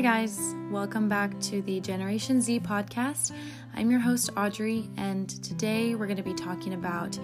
Hi, 0.00 0.22
guys. 0.22 0.54
Welcome 0.70 1.10
back 1.10 1.38
to 1.40 1.60
the 1.60 1.78
Generation 1.78 2.40
Z 2.40 2.60
podcast. 2.60 3.32
I'm 3.74 3.90
your 3.90 4.00
host, 4.00 4.30
Audrey, 4.34 4.88
and 4.96 5.28
today 5.28 5.94
we're 5.94 6.06
going 6.06 6.16
to 6.16 6.22
be 6.22 6.32
talking 6.32 6.72
about 6.72 7.18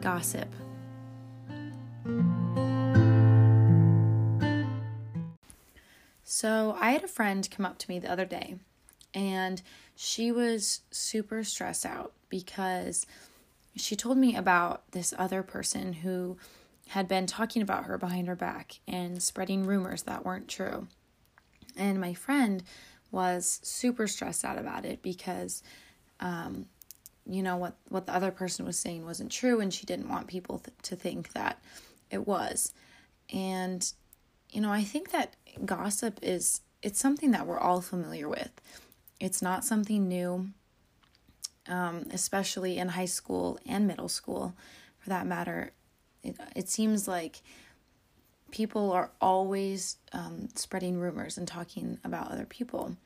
gossip. 0.00 0.48
So, 6.24 6.74
I 6.80 6.92
had 6.92 7.04
a 7.04 7.06
friend 7.06 7.46
come 7.50 7.66
up 7.66 7.76
to 7.76 7.90
me 7.90 7.98
the 7.98 8.10
other 8.10 8.24
day, 8.24 8.54
and 9.12 9.60
she 9.94 10.32
was 10.32 10.80
super 10.90 11.44
stressed 11.44 11.84
out 11.84 12.14
because 12.30 13.04
she 13.76 13.94
told 13.94 14.16
me 14.16 14.34
about 14.34 14.90
this 14.92 15.12
other 15.18 15.42
person 15.42 15.92
who 15.92 16.38
had 16.88 17.08
been 17.08 17.26
talking 17.26 17.60
about 17.60 17.84
her 17.84 17.98
behind 17.98 18.26
her 18.26 18.36
back 18.36 18.80
and 18.88 19.22
spreading 19.22 19.66
rumors 19.66 20.04
that 20.04 20.24
weren't 20.24 20.48
true. 20.48 20.88
And 21.76 22.00
my 22.00 22.14
friend 22.14 22.62
was 23.10 23.60
super 23.62 24.06
stressed 24.06 24.44
out 24.44 24.58
about 24.58 24.84
it 24.84 25.02
because, 25.02 25.62
um, 26.20 26.66
you 27.26 27.42
know, 27.42 27.56
what, 27.56 27.76
what 27.88 28.06
the 28.06 28.14
other 28.14 28.30
person 28.30 28.64
was 28.64 28.78
saying 28.78 29.04
wasn't 29.04 29.30
true, 29.30 29.60
and 29.60 29.72
she 29.72 29.86
didn't 29.86 30.08
want 30.08 30.26
people 30.26 30.58
th- 30.58 30.76
to 30.82 30.96
think 30.96 31.32
that 31.32 31.62
it 32.10 32.26
was. 32.26 32.72
And, 33.32 33.90
you 34.50 34.60
know, 34.60 34.72
I 34.72 34.82
think 34.82 35.10
that 35.10 35.36
gossip 35.64 36.18
is 36.22 36.60
it's 36.82 36.98
something 36.98 37.30
that 37.30 37.46
we're 37.46 37.60
all 37.60 37.80
familiar 37.80 38.28
with. 38.28 38.50
It's 39.20 39.40
not 39.40 39.64
something 39.64 40.08
new, 40.08 40.48
um, 41.68 42.06
especially 42.10 42.78
in 42.78 42.88
high 42.88 43.04
school 43.04 43.58
and 43.66 43.86
middle 43.86 44.08
school, 44.08 44.54
for 44.98 45.10
that 45.10 45.26
matter. 45.26 45.72
It, 46.24 46.36
it 46.56 46.68
seems 46.68 47.06
like 47.06 47.40
people 48.52 48.92
are 48.92 49.10
always 49.20 49.96
um, 50.12 50.48
spreading 50.54 50.98
rumors 50.98 51.36
and 51.36 51.48
talking 51.48 51.98
about 52.04 52.30
other 52.30 52.44
people. 52.44 52.96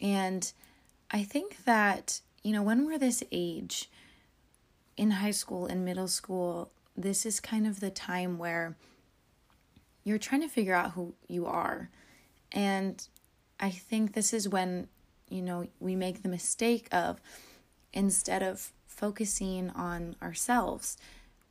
And 0.00 0.50
I 1.10 1.22
think 1.22 1.64
that, 1.64 2.20
you 2.42 2.52
know, 2.52 2.62
when 2.62 2.86
we're 2.86 2.98
this 2.98 3.22
age, 3.30 3.90
in 4.96 5.10
high 5.10 5.32
school 5.32 5.66
and 5.66 5.84
middle 5.84 6.08
school, 6.08 6.70
this 6.96 7.26
is 7.26 7.40
kind 7.40 7.66
of 7.66 7.80
the 7.80 7.90
time 7.90 8.38
where 8.38 8.76
you're 10.04 10.18
trying 10.18 10.40
to 10.40 10.48
figure 10.48 10.74
out 10.74 10.92
who 10.92 11.14
you 11.28 11.46
are. 11.46 11.90
And 12.52 13.06
I 13.58 13.70
think 13.70 14.12
this 14.12 14.32
is 14.32 14.48
when 14.48 14.88
you 15.28 15.42
know, 15.42 15.66
we 15.80 15.96
make 15.96 16.22
the 16.22 16.28
mistake 16.28 16.88
of 16.92 17.20
instead 17.92 18.42
of 18.42 18.72
focusing 18.86 19.70
on 19.70 20.16
ourselves, 20.22 20.96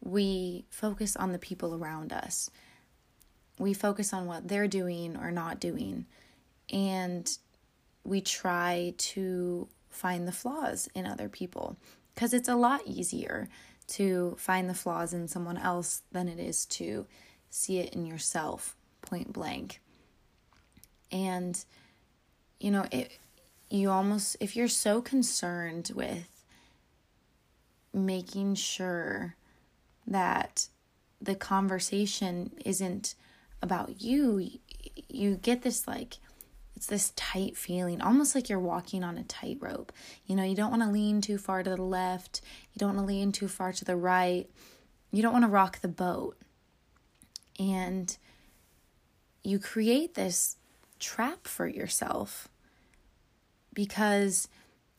we 0.01 0.65
focus 0.69 1.15
on 1.15 1.31
the 1.31 1.39
people 1.39 1.75
around 1.75 2.13
us. 2.13 2.49
We 3.63 3.73
focus 3.73 4.11
on 4.11 4.25
what 4.25 4.49
they're 4.49 4.67
doing 4.67 5.15
or 5.15 5.31
not 5.31 5.61
doing. 5.61 6.05
And 6.69 7.25
we 8.03 8.19
try 8.19 8.93
to 8.97 9.69
find 9.89 10.27
the 10.27 10.33
flaws 10.33 10.89
in 10.93 11.05
other 11.05 11.29
people 11.29 11.77
because 12.13 12.33
it's 12.33 12.49
a 12.49 12.57
lot 12.57 12.81
easier 12.85 13.47
to 13.87 14.35
find 14.37 14.69
the 14.69 14.73
flaws 14.73 15.13
in 15.13 15.29
someone 15.29 15.57
else 15.57 16.01
than 16.11 16.27
it 16.27 16.39
is 16.39 16.65
to 16.65 17.07
see 17.49 17.79
it 17.79 17.93
in 17.93 18.05
yourself 18.05 18.75
point 19.01 19.31
blank. 19.31 19.79
And, 21.09 21.63
you 22.59 22.69
know, 22.69 22.85
it, 22.91 23.17
you 23.69 23.89
almost, 23.89 24.35
if 24.41 24.57
you're 24.57 24.67
so 24.67 25.01
concerned 25.01 25.91
with 25.95 26.43
making 27.93 28.55
sure 28.55 29.37
that 30.05 30.67
the 31.21 31.35
conversation 31.35 32.51
isn't 32.65 33.15
about 33.63 34.01
you, 34.01 34.49
you 35.09 35.35
get 35.37 35.61
this 35.61 35.87
like, 35.87 36.17
it's 36.75 36.87
this 36.87 37.11
tight 37.15 37.55
feeling, 37.55 38.01
almost 38.01 38.35
like 38.35 38.49
you're 38.49 38.59
walking 38.59 39.03
on 39.03 39.17
a 39.17 39.23
tightrope. 39.23 39.93
You 40.25 40.35
know, 40.35 40.43
you 40.43 40.55
don't 40.55 40.69
want 40.69 40.83
to 40.83 40.89
lean 40.89 41.21
too 41.21 41.37
far 41.37 41.63
to 41.63 41.69
the 41.69 41.81
left, 41.81 42.41
you 42.73 42.79
don't 42.79 42.95
want 42.95 43.07
to 43.07 43.13
lean 43.13 43.31
too 43.31 43.47
far 43.47 43.71
to 43.71 43.85
the 43.85 43.95
right, 43.95 44.49
you 45.11 45.21
don't 45.21 45.33
want 45.33 45.45
to 45.45 45.49
rock 45.49 45.79
the 45.79 45.87
boat. 45.87 46.37
And 47.57 48.15
you 49.43 49.59
create 49.59 50.15
this 50.15 50.57
trap 50.99 51.47
for 51.47 51.67
yourself 51.67 52.49
because 53.73 54.47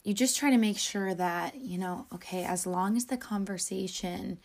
you 0.04 0.14
just 0.14 0.36
try 0.36 0.50
to 0.50 0.58
make 0.58 0.78
sure 0.78 1.14
that, 1.14 1.56
you 1.56 1.78
know, 1.78 2.06
okay, 2.14 2.44
as 2.44 2.66
long 2.66 2.96
as 2.96 3.06
the 3.06 3.16
conversation 3.16 4.38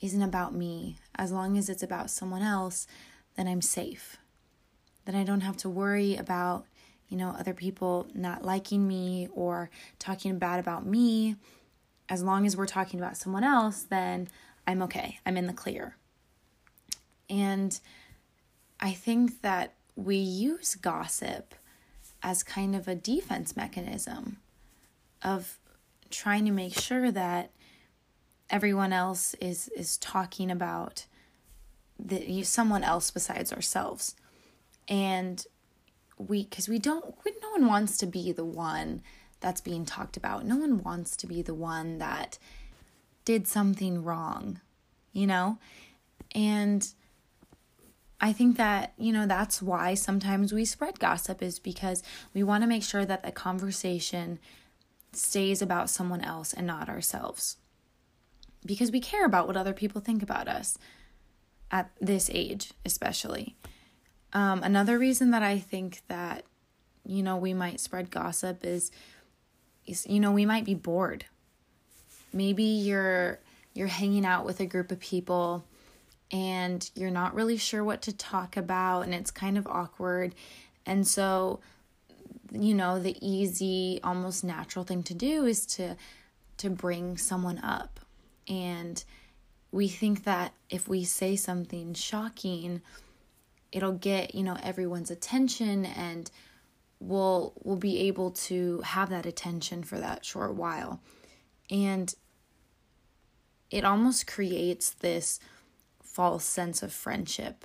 isn't 0.00 0.22
about 0.22 0.54
me, 0.54 0.96
as 1.14 1.30
long 1.30 1.56
as 1.56 1.68
it's 1.68 1.82
about 1.82 2.10
someone 2.10 2.42
else, 2.42 2.86
then 3.36 3.46
I'm 3.48 3.62
safe. 3.62 4.16
Then 5.04 5.14
I 5.14 5.24
don't 5.24 5.42
have 5.42 5.56
to 5.58 5.68
worry 5.68 6.16
about, 6.16 6.66
you 7.08 7.16
know, 7.16 7.30
other 7.30 7.54
people 7.54 8.06
not 8.14 8.44
liking 8.44 8.86
me 8.86 9.28
or 9.32 9.70
talking 9.98 10.38
bad 10.38 10.60
about 10.60 10.86
me. 10.86 11.36
As 12.08 12.22
long 12.22 12.46
as 12.46 12.56
we're 12.56 12.66
talking 12.66 13.00
about 13.00 13.16
someone 13.16 13.44
else, 13.44 13.82
then 13.82 14.28
I'm 14.66 14.82
okay. 14.82 15.18
I'm 15.26 15.36
in 15.36 15.46
the 15.46 15.52
clear. 15.52 15.96
And 17.28 17.78
I 18.80 18.92
think 18.92 19.42
that 19.42 19.74
we 19.96 20.16
use 20.16 20.74
gossip 20.74 21.54
as 22.22 22.42
kind 22.42 22.74
of 22.74 22.88
a 22.88 22.94
defense 22.94 23.56
mechanism 23.56 24.38
of 25.22 25.58
trying 26.10 26.44
to 26.44 26.50
make 26.50 26.78
sure 26.78 27.10
that 27.10 27.50
everyone 28.50 28.92
else 28.92 29.34
is 29.40 29.68
is 29.68 29.96
talking 29.98 30.50
about 30.50 31.06
the 31.98 32.42
someone 32.42 32.84
else 32.84 33.10
besides 33.10 33.52
ourselves. 33.52 34.14
And 34.88 35.44
we 36.18 36.44
because 36.44 36.68
we 36.68 36.78
don't 36.78 37.14
we, 37.24 37.32
no 37.42 37.50
one 37.50 37.66
wants 37.66 37.96
to 37.98 38.06
be 38.06 38.32
the 38.32 38.44
one 38.44 39.02
that's 39.40 39.60
being 39.60 39.84
talked 39.84 40.16
about. 40.16 40.46
No 40.46 40.56
one 40.56 40.82
wants 40.82 41.16
to 41.16 41.26
be 41.26 41.42
the 41.42 41.54
one 41.54 41.98
that 41.98 42.38
did 43.24 43.46
something 43.46 44.02
wrong 44.02 44.60
you 45.14 45.26
know? 45.26 45.56
And 46.34 46.86
I 48.20 48.34
think 48.34 48.58
that, 48.58 48.92
you 48.98 49.12
know, 49.12 49.26
that's 49.26 49.62
why 49.62 49.94
sometimes 49.94 50.52
we 50.52 50.66
spread 50.66 51.00
gossip 51.00 51.42
is 51.42 51.58
because 51.58 52.02
we 52.34 52.42
want 52.42 52.62
to 52.62 52.68
make 52.68 52.82
sure 52.82 53.06
that 53.06 53.22
the 53.22 53.32
conversation 53.32 54.38
stays 55.12 55.62
about 55.62 55.88
someone 55.88 56.20
else 56.20 56.52
and 56.52 56.66
not 56.66 56.88
ourselves. 56.90 57.56
Because 58.66 58.90
we 58.90 59.00
care 59.00 59.24
about 59.24 59.46
what 59.46 59.56
other 59.56 59.72
people 59.72 60.00
think 60.00 60.22
about 60.22 60.48
us 60.48 60.76
at 61.74 61.90
this 62.00 62.30
age, 62.32 62.72
especially. 62.86 63.56
Um, 64.32 64.62
another 64.62 64.96
reason 64.96 65.32
that 65.32 65.42
I 65.42 65.58
think 65.58 66.02
that, 66.06 66.44
you 67.04 67.20
know, 67.20 67.36
we 67.36 67.52
might 67.52 67.80
spread 67.80 68.12
gossip 68.12 68.64
is, 68.64 68.92
is, 69.84 70.06
you 70.06 70.20
know, 70.20 70.30
we 70.30 70.46
might 70.46 70.64
be 70.64 70.74
bored. 70.74 71.24
Maybe 72.32 72.62
you're 72.62 73.40
you're 73.74 73.88
hanging 73.88 74.24
out 74.24 74.44
with 74.44 74.60
a 74.60 74.66
group 74.66 74.92
of 74.92 75.00
people 75.00 75.64
and 76.30 76.88
you're 76.94 77.10
not 77.10 77.34
really 77.34 77.56
sure 77.56 77.82
what 77.82 78.02
to 78.02 78.12
talk 78.12 78.56
about 78.56 79.00
and 79.00 79.12
it's 79.12 79.32
kind 79.32 79.58
of 79.58 79.66
awkward. 79.66 80.32
And 80.86 81.04
so, 81.04 81.58
you 82.52 82.72
know, 82.72 83.00
the 83.00 83.16
easy, 83.20 83.98
almost 84.04 84.44
natural 84.44 84.84
thing 84.84 85.02
to 85.04 85.14
do 85.14 85.44
is 85.44 85.66
to 85.66 85.96
to 86.58 86.70
bring 86.70 87.16
someone 87.16 87.58
up. 87.58 87.98
And 88.46 89.02
we 89.74 89.88
think 89.88 90.22
that 90.22 90.52
if 90.70 90.86
we 90.86 91.02
say 91.02 91.34
something 91.34 91.94
shocking, 91.94 92.80
it'll 93.72 93.90
get, 93.90 94.32
you 94.32 94.44
know, 94.44 94.56
everyone's 94.62 95.10
attention 95.10 95.84
and 95.84 96.30
we'll 97.00 97.52
we'll 97.64 97.74
be 97.74 97.98
able 98.06 98.30
to 98.30 98.80
have 98.82 99.10
that 99.10 99.26
attention 99.26 99.82
for 99.82 99.98
that 99.98 100.24
short 100.24 100.54
while. 100.54 101.00
And 101.72 102.14
it 103.68 103.84
almost 103.84 104.28
creates 104.28 104.90
this 104.90 105.40
false 106.00 106.44
sense 106.44 106.80
of 106.80 106.92
friendship, 106.92 107.64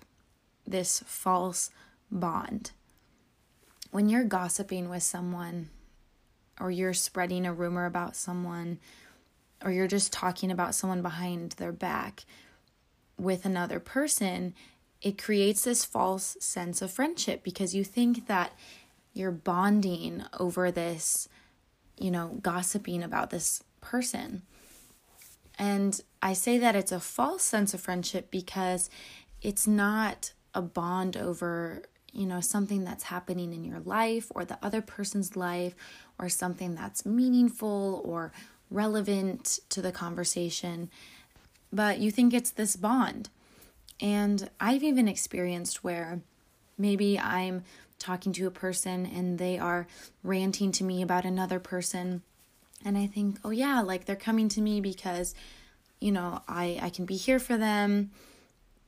this 0.65 1.03
false 1.05 1.69
bond. 2.09 2.71
When 3.91 4.09
you're 4.09 4.23
gossiping 4.23 4.89
with 4.89 5.03
someone, 5.03 5.69
or 6.59 6.71
you're 6.71 6.93
spreading 6.93 7.45
a 7.45 7.53
rumor 7.53 7.85
about 7.85 8.15
someone, 8.15 8.79
or 9.63 9.71
you're 9.71 9.87
just 9.87 10.13
talking 10.13 10.51
about 10.51 10.75
someone 10.75 11.01
behind 11.01 11.53
their 11.53 11.71
back 11.71 12.25
with 13.17 13.45
another 13.45 13.79
person, 13.79 14.53
it 15.01 15.21
creates 15.21 15.63
this 15.63 15.85
false 15.85 16.37
sense 16.39 16.81
of 16.81 16.91
friendship 16.91 17.43
because 17.43 17.75
you 17.75 17.83
think 17.83 18.27
that 18.27 18.53
you're 19.13 19.31
bonding 19.31 20.23
over 20.39 20.71
this, 20.71 21.27
you 21.97 22.11
know, 22.11 22.39
gossiping 22.41 23.03
about 23.03 23.29
this 23.29 23.63
person. 23.81 24.43
And 25.57 25.99
I 26.21 26.33
say 26.33 26.57
that 26.57 26.75
it's 26.75 26.91
a 26.91 26.99
false 26.99 27.43
sense 27.43 27.73
of 27.73 27.81
friendship 27.81 28.31
because 28.31 28.89
it's 29.41 29.67
not 29.67 30.33
a 30.53 30.61
bond 30.61 31.17
over, 31.17 31.83
you 32.11 32.25
know, 32.25 32.41
something 32.41 32.83
that's 32.83 33.03
happening 33.03 33.53
in 33.53 33.63
your 33.63 33.79
life 33.81 34.31
or 34.33 34.45
the 34.45 34.57
other 34.61 34.81
person's 34.81 35.35
life 35.35 35.75
or 36.17 36.29
something 36.29 36.75
that's 36.75 37.05
meaningful 37.05 38.01
or 38.05 38.31
relevant 38.69 39.59
to 39.69 39.81
the 39.81 39.91
conversation. 39.91 40.89
But 41.71 41.99
you 41.99 42.11
think 42.11 42.33
it's 42.33 42.51
this 42.51 42.75
bond. 42.75 43.29
And 44.01 44.49
I've 44.59 44.83
even 44.83 45.07
experienced 45.07 45.83
where 45.83 46.21
maybe 46.77 47.19
I'm 47.19 47.63
talking 47.99 48.31
to 48.33 48.47
a 48.47 48.51
person 48.51 49.05
and 49.05 49.37
they 49.37 49.59
are 49.59 49.85
ranting 50.23 50.71
to 50.71 50.83
me 50.83 51.01
about 51.01 51.25
another 51.25 51.59
person 51.59 52.21
and 52.85 52.97
I 52.97 53.07
think, 53.07 53.37
"Oh 53.43 53.49
yeah, 53.49 53.81
like 53.81 54.05
they're 54.05 54.15
coming 54.15 54.47
to 54.49 54.61
me 54.61 54.79
because 54.81 55.35
you 55.99 56.13
know, 56.13 56.41
I 56.47 56.79
I 56.81 56.89
can 56.89 57.05
be 57.05 57.17
here 57.17 57.39
for 57.39 57.57
them." 57.57 58.11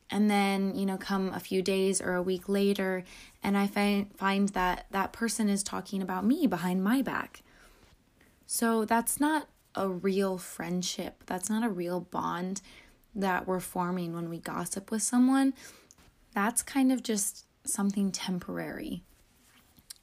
And 0.10 0.30
then, 0.30 0.76
you 0.76 0.86
know, 0.86 0.98
come 0.98 1.34
a 1.34 1.40
few 1.40 1.62
days 1.62 2.02
or 2.02 2.16
a 2.16 2.22
week 2.22 2.50
later 2.50 3.04
and 3.44 3.58
I 3.58 3.68
find 3.68 4.14
find 4.18 4.50
that 4.50 4.86
that 4.92 5.14
person 5.14 5.50
is 5.50 5.64
talking 5.64 6.02
about 6.02 6.26
me 6.26 6.48
behind 6.48 6.84
my 6.84 7.02
back. 7.02 7.42
So 8.46 8.86
that's 8.86 9.20
not 9.20 9.48
a 9.76 9.90
real 9.90 10.38
friendship. 10.38 11.24
That's 11.26 11.50
not 11.50 11.64
a 11.64 11.70
real 11.70 12.02
bond 12.02 12.62
that 13.16 13.48
we're 13.48 13.60
forming 13.60 14.14
when 14.14 14.30
we 14.30 14.40
gossip 14.40 14.92
with 14.92 15.02
someone. 15.02 15.54
That's 16.34 16.62
kind 16.62 16.92
of 16.92 17.04
just 17.04 17.46
something 17.66 18.12
temporary. 18.12 19.04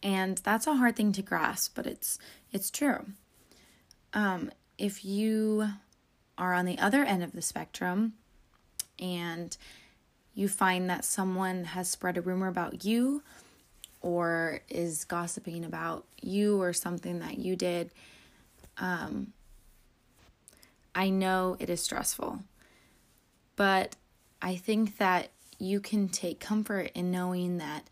And 0.03 0.39
that's 0.39 0.67
a 0.67 0.75
hard 0.75 0.97
thing 0.97 1.13
to 1.13 1.23
grasp, 1.23 1.75
but 1.75 1.87
it's 1.87 2.19
it's 2.53 2.71
true. 2.71 3.07
Um, 4.15 4.51
if 4.79 5.05
you 5.05 5.69
are 6.37 6.55
on 6.55 6.65
the 6.65 6.79
other 6.79 7.03
end 7.03 7.23
of 7.23 7.33
the 7.33 7.43
spectrum 7.43 8.15
and 8.99 9.57
you 10.35 10.49
find 10.49 10.89
that 10.89 11.05
someone 11.05 11.65
has 11.65 11.91
spread 11.91 12.17
a 12.17 12.21
rumor 12.21 12.47
about 12.47 12.85
you 12.85 13.23
or 14.01 14.61
is 14.69 15.05
gossiping 15.05 15.65
about 15.65 16.07
you 16.23 16.63
or 16.63 16.73
something 16.73 17.19
that 17.19 17.39
you 17.39 17.57
did, 17.57 17.91
um, 18.79 19.33
I 20.99 21.11
know 21.11 21.57
it 21.61 21.71
is 21.71 21.81
stressful. 21.81 22.41
But 23.55 23.95
I 24.43 24.57
think 24.57 24.99
that 24.99 25.31
you 25.57 25.79
can 25.79 26.09
take 26.09 26.41
comfort 26.41 26.91
in 26.93 27.13
knowing 27.13 27.59
that 27.59 27.89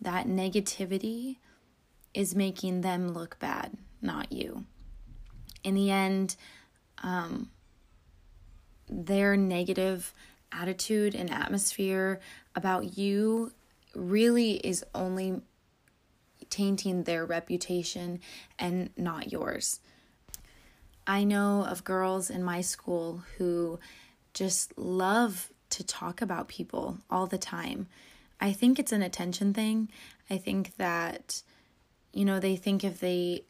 that 0.00 0.28
negativity 0.28 1.38
is 2.14 2.36
making 2.36 2.82
them 2.82 3.08
look 3.08 3.36
bad, 3.40 3.76
not 4.00 4.30
you. 4.30 4.64
In 5.64 5.74
the 5.74 5.90
end, 5.90 6.36
um, 7.02 7.50
their 8.88 9.36
negative 9.36 10.14
attitude 10.52 11.16
and 11.16 11.32
atmosphere 11.32 12.20
about 12.54 12.96
you 12.96 13.50
really 13.92 14.52
is 14.58 14.84
only 14.94 15.40
tainting 16.48 17.02
their 17.02 17.26
reputation 17.26 18.20
and 18.56 18.90
not 18.96 19.32
yours. 19.32 19.80
I 21.06 21.24
know 21.24 21.64
of 21.64 21.84
girls 21.84 22.30
in 22.30 22.42
my 22.42 22.60
school 22.60 23.22
who 23.38 23.78
just 24.34 24.76
love 24.76 25.50
to 25.70 25.84
talk 25.84 26.20
about 26.20 26.48
people 26.48 26.98
all 27.10 27.26
the 27.26 27.38
time. 27.38 27.86
I 28.40 28.52
think 28.52 28.78
it's 28.78 28.92
an 28.92 29.02
attention 29.02 29.54
thing. 29.54 29.88
I 30.28 30.36
think 30.38 30.76
that, 30.76 31.42
you 32.12 32.24
know, 32.24 32.40
they 32.40 32.56
think 32.56 32.84
if 32.84 33.00
they, 33.00 33.44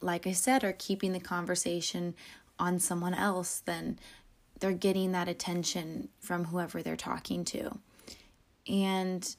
like 0.00 0.26
I 0.26 0.32
said, 0.32 0.64
are 0.64 0.72
keeping 0.72 1.12
the 1.12 1.20
conversation 1.20 2.14
on 2.58 2.78
someone 2.78 3.14
else, 3.14 3.60
then 3.60 3.98
they're 4.60 4.72
getting 4.72 5.12
that 5.12 5.28
attention 5.28 6.08
from 6.20 6.46
whoever 6.46 6.82
they're 6.82 6.96
talking 6.96 7.44
to. 7.46 7.78
And 8.68 9.36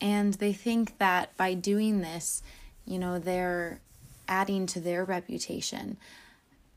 and 0.00 0.34
they 0.34 0.52
think 0.52 0.98
that 0.98 1.36
by 1.36 1.54
doing 1.54 2.00
this, 2.00 2.42
you 2.84 2.98
know, 2.98 3.18
they're 3.18 3.80
adding 4.28 4.66
to 4.66 4.80
their 4.80 5.04
reputation. 5.04 5.96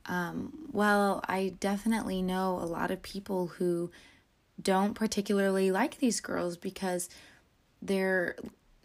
Um, 0.05 0.69
well, 0.71 1.21
I 1.27 1.55
definitely 1.59 2.21
know 2.21 2.59
a 2.59 2.65
lot 2.65 2.91
of 2.91 3.01
people 3.01 3.47
who 3.47 3.91
don't 4.61 4.93
particularly 4.93 5.71
like 5.71 5.99
these 5.99 6.19
girls 6.21 6.57
because 6.57 7.09
they're 7.81 8.35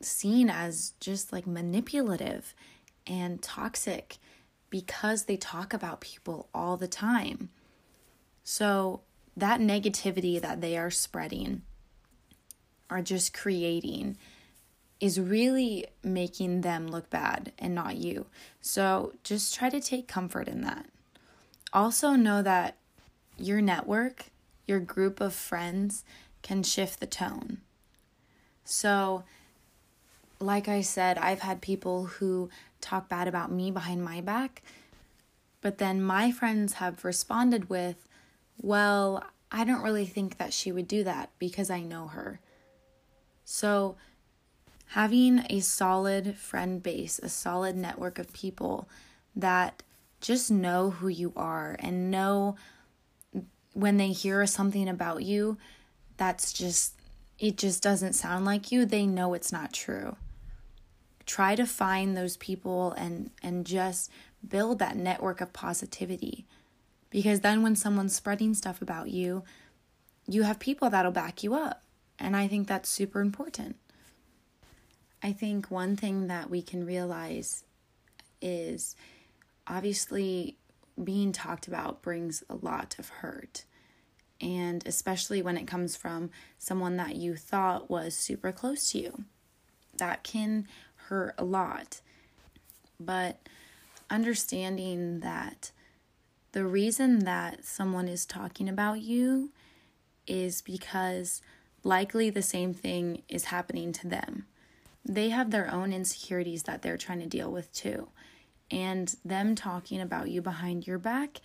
seen 0.00 0.50
as 0.50 0.93
just 1.00 1.32
like 1.32 1.47
manipulative 1.47 2.55
and 3.06 3.41
toxic 3.41 4.19
because 4.69 5.25
they 5.25 5.37
talk 5.37 5.73
about 5.73 6.00
people 6.00 6.49
all 6.55 6.76
the 6.76 6.88
time. 6.88 7.50
So, 8.43 9.03
that 9.37 9.61
negativity 9.61 10.41
that 10.41 10.61
they 10.61 10.76
are 10.76 10.91
spreading 10.91 11.62
are 12.91 13.00
just 13.00 13.32
creating 13.32 14.19
is 15.02 15.20
really 15.20 15.84
making 16.02 16.62
them 16.62 16.87
look 16.87 17.10
bad 17.10 17.52
and 17.58 17.75
not 17.75 17.96
you. 17.96 18.25
So, 18.62 19.12
just 19.22 19.54
try 19.54 19.69
to 19.69 19.81
take 19.81 20.08
comfort 20.08 20.49
in 20.49 20.62
that. 20.62 20.87
Also, 21.75 22.12
know 22.12 22.40
that 22.40 22.76
your 23.37 23.60
network 23.60 24.31
your 24.66 24.81
group 24.81 25.20
of 25.20 25.34
friends 25.34 26.04
can 26.43 26.62
shift 26.62 27.00
the 27.00 27.06
tone. 27.06 27.58
So, 28.64 29.25
like 30.38 30.69
I 30.69 30.81
said, 30.81 31.19
I've 31.19 31.40
had 31.40 31.60
people 31.60 32.06
who 32.06 32.49
talk 32.81 33.08
bad 33.08 33.28
about 33.28 33.52
me 33.52 33.70
behind 33.70 34.04
my 34.04 34.20
back, 34.20 34.62
but 35.60 35.78
then 35.78 36.02
my 36.02 36.32
friends 36.32 36.75
have 36.75 37.04
responded 37.04 37.69
with, 37.69 38.08
Well, 38.60 39.25
I 39.50 39.64
don't 39.64 39.82
really 39.82 40.06
think 40.06 40.38
that 40.38 40.52
she 40.52 40.72
would 40.72 40.88
do 40.88 41.04
that 41.04 41.31
because 41.38 41.70
I 41.70 41.81
know 41.81 42.08
her. 42.08 42.40
So, 43.44 43.96
having 44.93 45.43
a 45.49 45.61
solid 45.61 46.37
friend 46.37 46.83
base, 46.83 47.19
a 47.23 47.29
solid 47.29 47.75
network 47.75 48.19
of 48.19 48.31
people 48.35 48.89
that 49.35 49.83
just 50.21 50.50
know 50.50 50.91
who 50.91 51.09
you 51.09 51.33
are 51.35 51.77
and 51.79 52.11
know 52.11 52.56
when 53.73 53.97
they 53.97 54.09
hear 54.09 54.44
something 54.47 54.89
about 54.89 55.23
you 55.23 55.56
that's 56.19 56.53
just 56.53 56.94
it 57.39 57.56
just 57.56 57.83
doesn't 57.83 58.12
sound 58.12 58.44
like 58.44 58.71
you, 58.71 58.85
they 58.85 59.06
know 59.06 59.33
it's 59.33 59.50
not 59.50 59.73
true. 59.73 60.17
Try 61.25 61.56
to 61.56 61.67
find 61.67 62.15
those 62.15 62.37
people 62.37 62.93
and 62.93 63.31
and 63.43 63.65
just 63.65 64.11
build 64.47 64.79
that 64.79 64.97
network 64.97 65.41
of 65.41 65.55
positivity. 65.55 66.45
Because 67.09 67.41
then 67.41 67.62
when 67.62 67.77
someone's 67.77 68.15
spreading 68.15 68.53
stuff 68.53 68.83
about 68.83 69.09
you, 69.09 69.43
you 70.29 70.43
have 70.43 70.59
people 70.59 70.91
that'll 70.91 71.12
back 71.12 71.43
you 71.43 71.55
up. 71.55 71.83
And 72.19 72.37
I 72.37 72.47
think 72.47 72.69
that's 72.69 72.91
super 72.91 73.21
important. 73.21 73.77
I 75.23 75.33
think 75.33 75.71
one 75.71 75.97
thing 75.97 76.27
that 76.27 76.51
we 76.51 76.63
can 76.63 76.85
realize 76.85 77.65
is 78.41 78.97
obviously 79.67 80.57
being 81.03 81.33
talked 81.33 81.69
about 81.69 82.03
brings 82.03 82.43
a 82.51 82.57
lot 82.57 82.97
of 82.99 83.09
hurt. 83.09 83.65
And 84.41 84.85
especially 84.87 85.41
when 85.41 85.57
it 85.57 85.69
comes 85.69 85.95
from 85.95 86.31
someone 86.59 86.97
that 86.97 87.14
you 87.14 87.37
thought 87.37 87.88
was 87.88 88.14
super 88.17 88.50
close 88.50 88.91
to 88.91 88.99
you, 88.99 89.25
that 89.97 90.25
can 90.25 90.67
hurt 90.97 91.35
a 91.38 91.45
lot. 91.45 92.00
But 92.99 93.38
understanding 94.11 95.21
that 95.21 95.71
the 96.50 96.64
reason 96.64 97.21
that 97.21 97.64
someone 97.64 98.09
is 98.09 98.26
talking 98.26 98.69
about 98.69 99.00
you 99.00 99.50
is 100.26 100.61
because 100.61 101.41
likely 101.85 102.29
the 102.29 102.43
same 102.43 102.75
thing 102.75 103.23
is 103.29 103.45
happening 103.45 103.93
to 103.93 104.09
them. 104.09 104.47
They 105.04 105.30
have 105.30 105.50
their 105.50 105.73
own 105.73 105.92
insecurities 105.92 106.62
that 106.64 106.82
they're 106.82 106.97
trying 106.97 107.21
to 107.21 107.26
deal 107.26 107.50
with 107.50 107.73
too. 107.73 108.09
And 108.71 109.14
them 109.25 109.54
talking 109.54 110.00
about 110.00 110.30
you 110.30 110.40
behind 110.40 110.87
your 110.87 110.99
back 110.99 111.40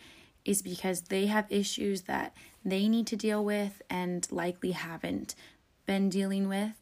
is 0.45 0.61
because 0.61 1.01
they 1.01 1.25
have 1.25 1.51
issues 1.51 2.03
that 2.03 2.33
they 2.63 2.87
need 2.87 3.05
to 3.07 3.15
deal 3.15 3.43
with 3.43 3.81
and 3.89 4.27
likely 4.31 4.71
haven't 4.71 5.35
been 5.85 6.09
dealing 6.09 6.47
with. 6.47 6.73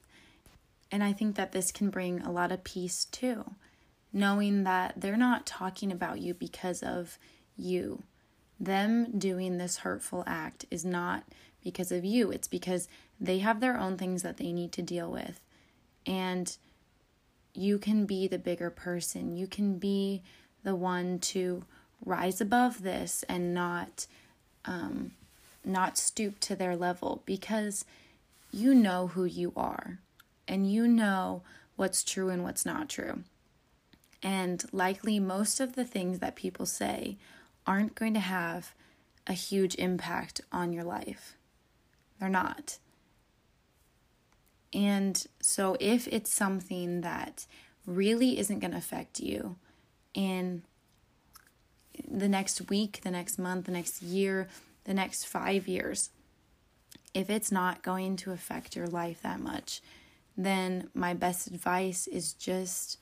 And 0.91 1.03
I 1.03 1.13
think 1.13 1.35
that 1.35 1.51
this 1.51 1.71
can 1.71 1.89
bring 1.89 2.21
a 2.21 2.31
lot 2.31 2.51
of 2.51 2.63
peace 2.63 3.05
too, 3.05 3.51
knowing 4.13 4.63
that 4.65 5.01
they're 5.01 5.17
not 5.17 5.45
talking 5.45 5.91
about 5.91 6.19
you 6.19 6.33
because 6.33 6.83
of 6.83 7.17
you. 7.57 8.03
Them 8.59 9.17
doing 9.17 9.57
this 9.57 9.77
hurtful 9.77 10.23
act 10.27 10.65
is 10.69 10.85
not 10.85 11.23
because 11.63 11.91
of 11.91 12.05
you, 12.05 12.31
it's 12.31 12.47
because 12.47 12.87
they 13.19 13.39
have 13.39 13.59
their 13.59 13.77
own 13.77 13.97
things 13.97 14.21
that 14.21 14.37
they 14.37 14.51
need 14.51 14.71
to 14.73 14.83
deal 14.83 15.11
with. 15.11 15.39
And 16.05 16.55
you 17.55 17.77
can 17.77 18.05
be 18.05 18.27
the 18.27 18.39
bigger 18.39 18.69
person. 18.69 19.35
You 19.35 19.47
can 19.47 19.77
be 19.77 20.23
the 20.63 20.75
one 20.75 21.19
to 21.19 21.63
rise 22.03 22.41
above 22.41 22.83
this 22.83 23.23
and 23.29 23.53
not 23.53 24.07
um, 24.65 25.11
not 25.63 25.97
stoop 25.97 26.39
to 26.39 26.55
their 26.55 26.75
level 26.75 27.21
because 27.25 27.85
you 28.51 28.73
know 28.73 29.07
who 29.07 29.25
you 29.25 29.51
are 29.55 29.99
and 30.47 30.71
you 30.71 30.87
know 30.87 31.41
what's 31.75 32.03
true 32.03 32.29
and 32.29 32.43
what's 32.43 32.65
not 32.65 32.89
true. 32.89 33.23
And 34.23 34.63
likely 34.71 35.19
most 35.19 35.59
of 35.59 35.75
the 35.75 35.85
things 35.85 36.19
that 36.19 36.35
people 36.35 36.65
say 36.65 37.17
aren't 37.67 37.95
going 37.95 38.13
to 38.13 38.19
have 38.19 38.73
a 39.27 39.33
huge 39.33 39.75
impact 39.75 40.41
on 40.51 40.71
your 40.71 40.83
life. 40.83 41.35
They're 42.19 42.29
not. 42.29 42.77
And 44.75 45.25
so, 45.39 45.77
if 45.79 46.05
it's 46.09 46.29
something 46.29 46.99
that 46.99 47.45
really 47.85 48.37
isn't 48.37 48.59
going 48.59 48.71
to 48.71 48.77
affect 48.77 49.21
you 49.21 49.55
in 50.13 50.63
the 52.05 52.27
next 52.27 52.69
week, 52.69 52.99
the 53.01 53.11
next 53.11 53.39
month, 53.39 53.67
the 53.67 53.71
next 53.71 54.01
year, 54.01 54.49
the 54.83 54.93
next 54.93 55.25
five 55.27 55.69
years, 55.69 56.09
if 57.13 57.29
it's 57.29 57.53
not 57.53 57.83
going 57.83 58.17
to 58.17 58.31
affect 58.31 58.75
your 58.75 58.87
life 58.87 59.21
that 59.21 59.39
much, 59.39 59.81
then 60.35 60.89
my 60.93 61.13
best 61.13 61.47
advice 61.47 62.05
is 62.07 62.33
just 62.33 62.99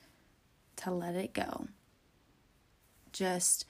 to 0.76 0.92
let 0.92 1.16
it 1.16 1.32
go. 1.32 1.66
Just 3.12 3.64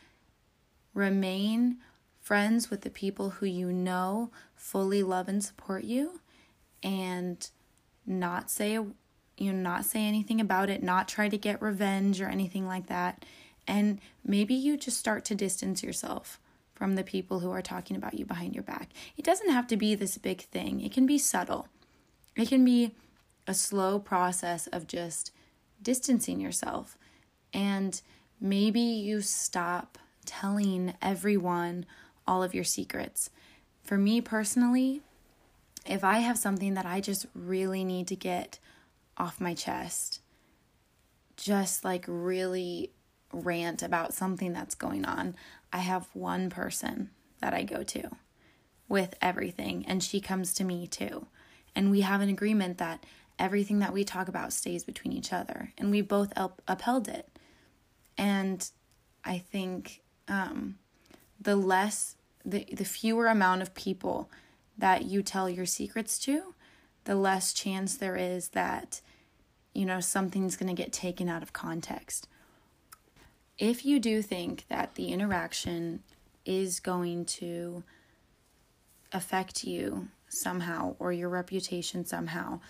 remain 0.92 1.78
friends 2.20 2.70
with 2.70 2.82
the 2.82 2.90
people 2.90 3.30
who 3.30 3.46
you 3.46 3.72
know 3.72 4.30
fully 4.54 5.02
love 5.02 5.26
and 5.26 5.42
support 5.42 5.84
you 5.84 6.20
and 6.82 7.48
not 8.06 8.50
say 8.50 8.72
you 8.72 9.52
know 9.52 9.52
not 9.52 9.84
say 9.84 10.06
anything 10.06 10.40
about 10.40 10.70
it, 10.70 10.82
not 10.82 11.08
try 11.08 11.28
to 11.28 11.38
get 11.38 11.62
revenge 11.62 12.20
or 12.20 12.28
anything 12.28 12.66
like 12.66 12.86
that. 12.86 13.24
And 13.66 13.98
maybe 14.24 14.54
you 14.54 14.76
just 14.76 14.98
start 14.98 15.24
to 15.26 15.34
distance 15.34 15.82
yourself 15.82 16.38
from 16.74 16.94
the 16.94 17.04
people 17.04 17.40
who 17.40 17.50
are 17.50 17.62
talking 17.62 17.96
about 17.96 18.14
you 18.14 18.24
behind 18.24 18.54
your 18.54 18.64
back. 18.64 18.90
It 19.16 19.24
doesn't 19.24 19.50
have 19.50 19.66
to 19.68 19.76
be 19.76 19.94
this 19.94 20.18
big 20.18 20.42
thing. 20.42 20.80
It 20.80 20.92
can 20.92 21.06
be 21.06 21.18
subtle. 21.18 21.68
It 22.36 22.48
can 22.48 22.64
be 22.64 22.94
a 23.46 23.54
slow 23.54 23.98
process 23.98 24.66
of 24.66 24.86
just 24.86 25.30
distancing 25.80 26.40
yourself. 26.40 26.98
And 27.52 28.00
maybe 28.40 28.80
you 28.80 29.20
stop 29.20 29.98
telling 30.26 30.94
everyone 31.00 31.86
all 32.26 32.42
of 32.42 32.54
your 32.54 32.64
secrets. 32.64 33.30
For 33.82 33.98
me 33.98 34.20
personally, 34.20 35.02
if 35.84 36.02
I 36.02 36.18
have 36.18 36.38
something 36.38 36.74
that 36.74 36.86
I 36.86 37.00
just 37.00 37.26
really 37.34 37.84
need 37.84 38.08
to 38.08 38.16
get 38.16 38.58
off 39.16 39.40
my 39.40 39.54
chest, 39.54 40.20
just 41.36 41.84
like 41.84 42.04
really 42.08 42.90
rant 43.32 43.82
about 43.82 44.14
something 44.14 44.52
that's 44.52 44.74
going 44.74 45.04
on, 45.04 45.34
I 45.72 45.78
have 45.78 46.08
one 46.12 46.50
person 46.50 47.10
that 47.40 47.52
I 47.52 47.62
go 47.62 47.82
to 47.82 48.10
with 48.88 49.14
everything, 49.20 49.84
and 49.86 50.02
she 50.02 50.20
comes 50.20 50.54
to 50.54 50.64
me 50.64 50.86
too. 50.86 51.26
And 51.74 51.90
we 51.90 52.02
have 52.02 52.20
an 52.20 52.28
agreement 52.28 52.78
that 52.78 53.04
everything 53.38 53.80
that 53.80 53.92
we 53.92 54.04
talk 54.04 54.28
about 54.28 54.52
stays 54.52 54.84
between 54.84 55.12
each 55.12 55.32
other, 55.32 55.72
and 55.76 55.90
we 55.90 56.00
both 56.00 56.32
up- 56.36 56.62
upheld 56.68 57.08
it. 57.08 57.28
And 58.16 58.68
I 59.24 59.38
think 59.38 60.02
um, 60.28 60.78
the 61.40 61.56
less, 61.56 62.16
the, 62.44 62.64
the 62.72 62.84
fewer 62.84 63.26
amount 63.26 63.62
of 63.62 63.74
people 63.74 64.30
that 64.76 65.04
you 65.04 65.22
tell 65.22 65.48
your 65.48 65.66
secrets 65.66 66.18
to, 66.20 66.54
the 67.04 67.14
less 67.14 67.52
chance 67.52 67.96
there 67.96 68.16
is 68.16 68.48
that, 68.48 69.00
you 69.72 69.84
know, 69.84 70.00
something's 70.00 70.56
going 70.56 70.74
to 70.74 70.82
get 70.82 70.92
taken 70.92 71.28
out 71.28 71.42
of 71.42 71.52
context. 71.52 72.28
If 73.58 73.84
you 73.84 74.00
do 74.00 74.20
think 74.22 74.64
that 74.68 74.94
the 74.94 75.12
interaction 75.12 76.02
is 76.44 76.80
going 76.80 77.24
to 77.26 77.84
affect 79.12 79.64
you 79.64 80.08
somehow 80.28 80.96
or 80.98 81.12
your 81.12 81.28
reputation 81.28 82.04
somehow, 82.04 82.60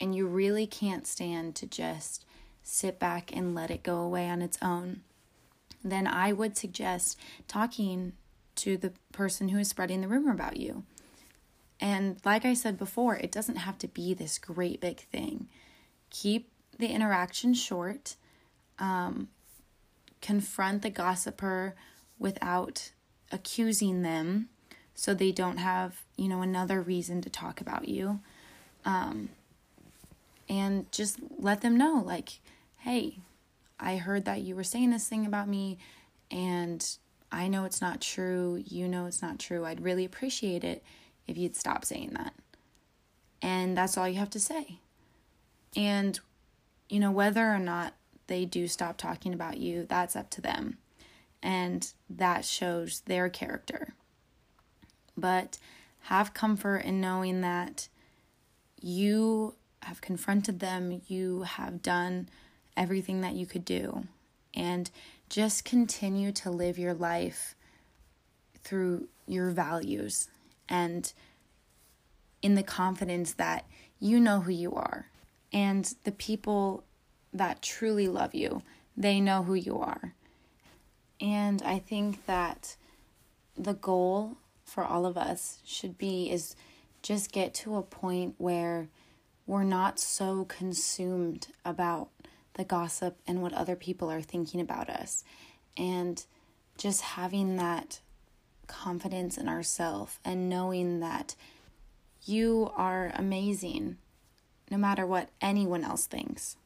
and 0.00 0.14
you 0.14 0.26
really 0.26 0.66
can't 0.66 1.06
stand 1.06 1.54
to 1.56 1.66
just 1.66 2.24
sit 2.62 2.98
back 2.98 3.34
and 3.34 3.54
let 3.54 3.70
it 3.70 3.82
go 3.82 3.98
away 3.98 4.28
on 4.28 4.42
its 4.42 4.58
own, 4.60 5.00
then 5.82 6.06
I 6.06 6.32
would 6.32 6.56
suggest 6.56 7.18
talking 7.46 8.12
to 8.56 8.76
the 8.76 8.92
person 9.12 9.48
who 9.48 9.58
is 9.58 9.68
spreading 9.68 10.00
the 10.00 10.08
rumor 10.08 10.32
about 10.32 10.56
you. 10.56 10.84
And 11.80 12.16
like 12.24 12.44
I 12.44 12.54
said 12.54 12.78
before, 12.78 13.16
it 13.16 13.30
doesn't 13.30 13.56
have 13.56 13.78
to 13.78 13.88
be 13.88 14.14
this 14.14 14.38
great 14.38 14.80
big 14.80 14.98
thing. 14.98 15.48
Keep 16.10 16.50
the 16.78 16.88
interaction 16.88 17.54
short. 17.54 18.16
Um, 18.78 19.28
confront 20.20 20.82
the 20.82 20.90
gossiper 20.90 21.74
without 22.18 22.90
accusing 23.30 24.02
them 24.02 24.48
so 24.94 25.14
they 25.14 25.30
don't 25.30 25.58
have, 25.58 26.04
you 26.16 26.28
know, 26.28 26.42
another 26.42 26.80
reason 26.80 27.20
to 27.22 27.30
talk 27.30 27.60
about 27.60 27.88
you. 27.88 28.20
Um, 28.84 29.28
and 30.48 30.90
just 30.90 31.20
let 31.38 31.60
them 31.60 31.76
know, 31.76 32.02
like, 32.04 32.40
hey, 32.78 33.18
I 33.78 33.96
heard 33.96 34.24
that 34.24 34.40
you 34.40 34.56
were 34.56 34.64
saying 34.64 34.90
this 34.90 35.06
thing 35.06 35.26
about 35.26 35.48
me, 35.48 35.78
and 36.30 36.84
I 37.30 37.48
know 37.48 37.64
it's 37.64 37.80
not 37.80 38.00
true. 38.00 38.62
You 38.66 38.88
know 38.88 39.06
it's 39.06 39.22
not 39.22 39.38
true. 39.38 39.64
I'd 39.64 39.82
really 39.82 40.04
appreciate 40.04 40.64
it 40.64 40.82
if 41.28 41.38
you'd 41.38 41.54
stop 41.54 41.84
saying 41.84 42.14
that. 42.14 42.34
And 43.40 43.76
that's 43.76 43.96
all 43.96 44.08
you 44.08 44.18
have 44.18 44.30
to 44.30 44.40
say. 44.40 44.80
And, 45.76 46.18
you 46.88 46.98
know, 46.98 47.12
whether 47.12 47.46
or 47.46 47.60
not 47.60 47.94
they 48.26 48.44
do 48.44 48.66
stop 48.66 48.96
talking 48.96 49.32
about 49.32 49.58
you, 49.58 49.86
that's 49.88 50.16
up 50.16 50.30
to 50.30 50.40
them. 50.40 50.78
And 51.40 51.92
that 52.10 52.44
shows 52.44 53.00
their 53.00 53.28
character. 53.28 53.94
But 55.16 55.58
have 56.02 56.34
comfort 56.34 56.78
in 56.78 57.00
knowing 57.00 57.42
that 57.42 57.88
you 58.80 59.54
have 59.82 60.00
confronted 60.00 60.58
them, 60.60 61.02
you 61.06 61.42
have 61.42 61.82
done 61.82 62.28
everything 62.76 63.20
that 63.20 63.34
you 63.34 63.46
could 63.46 63.64
do, 63.64 64.04
and 64.54 64.90
just 65.28 65.64
continue 65.64 66.32
to 66.32 66.50
live 66.50 66.78
your 66.78 66.94
life 66.94 67.54
through 68.62 69.08
your 69.26 69.50
values 69.50 70.28
and 70.68 71.12
in 72.42 72.54
the 72.54 72.62
confidence 72.62 73.32
that 73.34 73.66
you 73.98 74.20
know 74.20 74.40
who 74.40 74.52
you 74.52 74.74
are 74.74 75.08
and 75.52 75.94
the 76.04 76.12
people 76.12 76.84
that 77.32 77.62
truly 77.62 78.08
love 78.08 78.34
you, 78.34 78.62
they 78.96 79.20
know 79.20 79.42
who 79.42 79.54
you 79.54 79.78
are. 79.78 80.14
And 81.20 81.62
I 81.62 81.78
think 81.78 82.26
that 82.26 82.76
the 83.56 83.74
goal 83.74 84.36
for 84.64 84.84
all 84.84 85.06
of 85.06 85.16
us 85.16 85.58
should 85.64 85.98
be 85.98 86.30
is 86.30 86.54
just 87.02 87.32
get 87.32 87.54
to 87.54 87.76
a 87.76 87.82
point 87.82 88.34
where 88.38 88.88
we're 89.46 89.64
not 89.64 89.98
so 89.98 90.44
consumed 90.44 91.48
about 91.64 92.10
the 92.54 92.64
gossip 92.64 93.18
and 93.26 93.40
what 93.40 93.52
other 93.52 93.76
people 93.76 94.10
are 94.10 94.20
thinking 94.20 94.60
about 94.60 94.90
us. 94.90 95.24
And 95.76 96.24
just 96.76 97.00
having 97.00 97.56
that 97.56 98.00
confidence 98.68 99.36
in 99.36 99.48
ourselves 99.48 100.20
and 100.24 100.48
knowing 100.48 101.00
that 101.00 101.34
you 102.24 102.70
are 102.76 103.10
amazing 103.14 103.96
no 104.70 104.76
matter 104.76 105.06
what 105.06 105.30
anyone 105.40 105.82
else 105.82 106.06
thinks. 106.06 106.56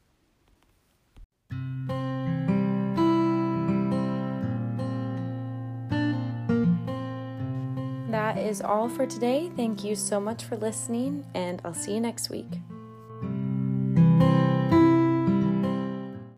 That 8.11 8.37
is 8.37 8.61
all 8.61 8.89
for 8.89 9.07
today. 9.07 9.51
Thank 9.57 9.85
you 9.85 9.95
so 9.95 10.21
much 10.21 10.45
for 10.45 10.57
listening, 10.57 11.25
and 11.35 11.63
I'll 11.65 11.73
see 11.73 11.95
you 11.95 12.01
next 12.01 12.29
week. 12.29 12.49